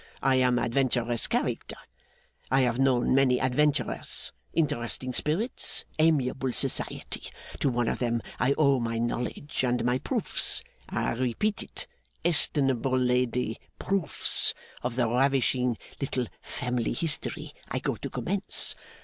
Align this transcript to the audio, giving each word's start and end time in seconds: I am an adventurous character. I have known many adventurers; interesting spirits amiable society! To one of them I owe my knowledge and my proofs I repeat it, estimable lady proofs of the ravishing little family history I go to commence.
I 0.23 0.37
am 0.37 0.57
an 0.57 0.65
adventurous 0.65 1.27
character. 1.27 1.75
I 2.49 2.61
have 2.61 2.79
known 2.79 3.13
many 3.13 3.39
adventurers; 3.39 4.31
interesting 4.51 5.13
spirits 5.13 5.85
amiable 5.99 6.53
society! 6.53 7.29
To 7.59 7.69
one 7.69 7.87
of 7.87 7.99
them 7.99 8.23
I 8.39 8.53
owe 8.57 8.79
my 8.79 8.97
knowledge 8.97 9.63
and 9.63 9.85
my 9.85 9.99
proofs 9.99 10.63
I 10.89 11.11
repeat 11.13 11.61
it, 11.61 11.85
estimable 12.25 12.97
lady 12.97 13.59
proofs 13.77 14.55
of 14.81 14.95
the 14.95 15.07
ravishing 15.07 15.77
little 15.99 16.25
family 16.41 16.93
history 16.93 17.51
I 17.69 17.77
go 17.77 17.95
to 17.97 18.09
commence. 18.09 18.73